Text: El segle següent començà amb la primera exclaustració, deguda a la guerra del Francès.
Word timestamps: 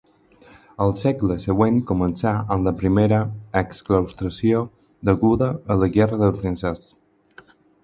El 0.85 0.93
segle 1.01 1.35
següent 1.43 1.77
començà 1.91 2.31
amb 2.55 2.69
la 2.69 2.73
primera 2.79 3.19
exclaustració, 3.63 4.65
deguda 5.13 5.53
a 5.77 5.81
la 5.85 5.93
guerra 6.01 6.23
del 6.25 6.37
Francès. 6.43 6.85